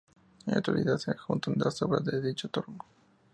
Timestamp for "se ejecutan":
0.97-1.53